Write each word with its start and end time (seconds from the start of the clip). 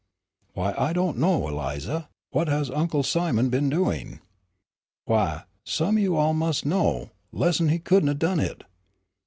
"Why, 0.53 0.73
I 0.75 0.93
do 0.93 1.05
not 1.05 1.17
know, 1.19 1.47
Eliza, 1.47 2.09
what 2.31 2.47
has 2.47 2.71
Uncle 2.71 3.03
Simon 3.03 3.49
been 3.51 3.69
doing?" 3.69 4.19
"Why, 5.05 5.43
some 5.63 5.97
o' 5.97 5.99
you 5.99 6.17
all 6.17 6.33
mus' 6.33 6.65
know, 6.65 7.11
lessn' 7.31 7.69
he 7.69 7.77
couldn' 7.77 8.09
'a' 8.09 8.15
done 8.15 8.39
hit. 8.39 8.63